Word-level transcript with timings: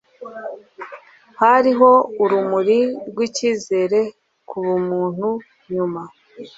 Hariho 1.41 1.89
urumuri 2.23 2.79
rwicyizere 3.07 3.99
kubumuntu 4.49 5.27
nyuma. 5.73 6.01